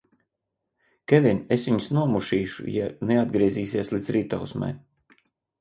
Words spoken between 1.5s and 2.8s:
es viņus nomušīšu,